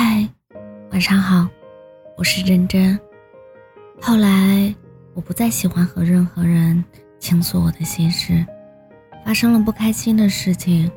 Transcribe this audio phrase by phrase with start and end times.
[0.00, 0.24] 嗨，
[0.92, 1.48] 晚上好，
[2.16, 2.96] 我是真真。
[4.00, 4.72] 后来
[5.12, 6.84] 我不再喜欢和任何人
[7.18, 8.46] 倾诉我的心事，
[9.26, 10.88] 发生了不开心的事情，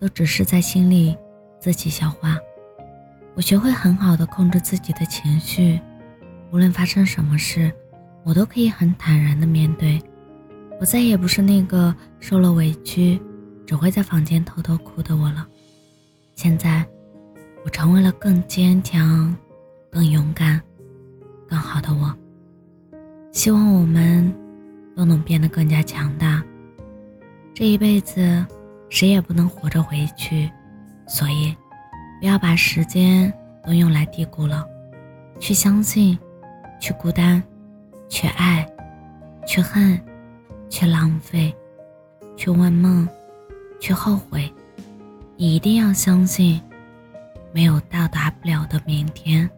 [0.00, 1.16] 都只是在心里
[1.60, 2.36] 自己消化。
[3.36, 5.80] 我学会很好的控制自己的情绪，
[6.50, 7.72] 无论发生什么事，
[8.24, 10.02] 我都可以很坦然的面对。
[10.80, 13.22] 我再也不是那个受了委屈，
[13.64, 15.46] 只会在房间偷偷哭的我了。
[16.34, 16.84] 现在。
[17.64, 19.36] 我成为了更坚强、
[19.90, 20.60] 更勇敢、
[21.48, 22.14] 更好的我。
[23.32, 24.34] 希望我们
[24.96, 26.42] 都能变得更加强大。
[27.54, 28.44] 这一辈子，
[28.88, 30.50] 谁也不能活着回去，
[31.06, 31.54] 所以
[32.20, 33.32] 不要把时间
[33.64, 34.66] 都用来低估了。
[35.38, 36.18] 去相信，
[36.80, 37.42] 去孤单，
[38.08, 38.66] 去爱，
[39.46, 40.00] 去恨，
[40.68, 41.54] 去浪费，
[42.36, 43.06] 去问梦，
[43.78, 44.52] 去后悔。
[45.36, 46.60] 你一定要相信。
[47.52, 49.50] 没有到达不了的明天。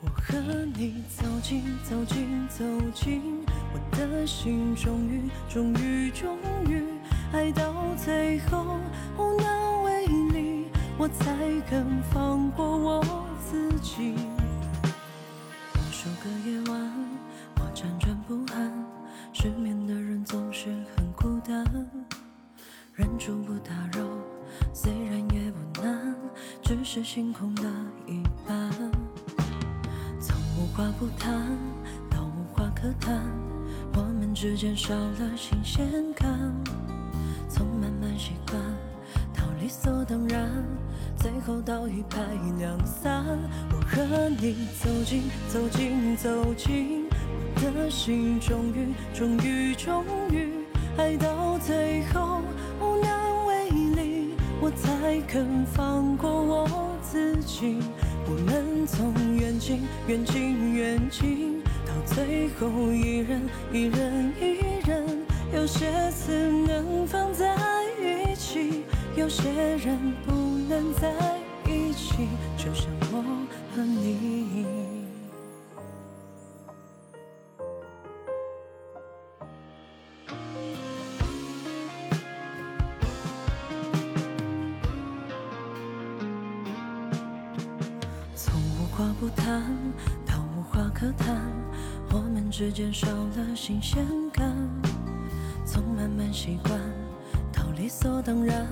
[0.00, 0.38] 我和
[0.76, 6.82] 你走近，走近，走近，我的心终于，终于，终于，
[7.32, 8.78] 爱到最后
[9.18, 10.66] 无能为力，
[10.98, 11.34] 我才
[11.68, 14.14] 肯放过我自己。
[16.06, 16.92] 数个夜晚，
[17.56, 18.72] 我辗转不安，
[19.32, 21.64] 失眠的人总是很孤单。
[22.94, 24.06] 忍住不打扰，
[24.72, 26.14] 虽然也不难，
[26.62, 27.64] 只是星空的
[28.06, 28.70] 一半。
[30.20, 31.58] 从无话不谈
[32.08, 33.20] 到无话可谈，
[33.96, 36.28] 我们之间少了新鲜感。
[37.48, 38.62] 从慢慢习惯
[39.66, 40.48] 理所当然。
[41.18, 42.20] 最后到一拍
[42.56, 43.24] 两散，
[43.72, 47.08] 我和你走近走近走近，
[47.56, 50.50] 我的心终于终于终于
[50.96, 52.42] 爱到最后
[52.80, 57.78] 无能为力，我才肯放过我自己。
[58.28, 66.32] 我们从远近远近远近到最后一人一人一人，有些词
[66.68, 67.45] 能放在，
[69.26, 70.46] 有些人不。
[70.68, 71.12] 能在
[71.64, 73.22] 一起，就像我
[73.74, 74.66] 和你。
[88.34, 89.62] 从无话不谈
[90.26, 91.40] 到无话可谈，
[92.10, 94.52] 我们之间少了新鲜感。
[95.64, 96.75] 从慢慢习惯。
[97.86, 98.66] 理所当然，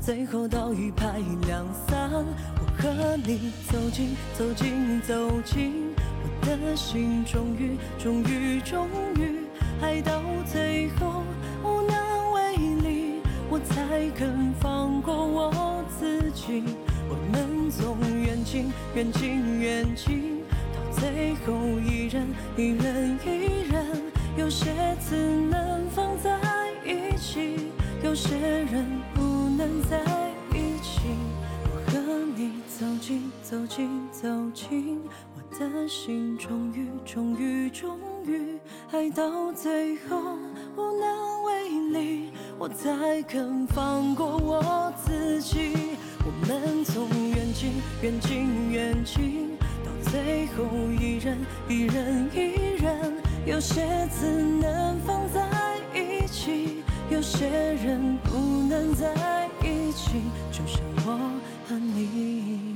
[0.00, 2.08] 最后到一拍两散。
[2.12, 5.92] 我和你走近，走近，走近，
[6.22, 9.40] 我的心终于，终于，终于
[9.82, 11.24] 爱到最后
[11.64, 13.20] 无能为力，
[13.50, 16.62] 我才肯放过我自己。
[17.08, 23.84] 我们从远近，远近，远近，到最后一人，一人，一人，
[24.36, 25.16] 有些词
[25.50, 26.63] 能放在。
[28.74, 29.22] 人不
[29.56, 30.00] 能在
[30.52, 31.02] 一起，
[31.62, 35.00] 我和你走近走近走近，
[35.36, 37.96] 我的心终于终于终
[38.26, 38.58] 于
[38.90, 40.18] 爱到最后
[40.76, 45.96] 无能为力，我才肯放过我自己。
[46.26, 50.64] 我们从远近远近远近到最后
[51.00, 53.12] 一人一人一人，
[53.46, 55.46] 有些字能放在
[55.94, 56.82] 一起。
[57.14, 58.36] 有些人不
[58.68, 60.20] 能在一起，
[60.50, 61.16] 就像我
[61.68, 62.73] 和你。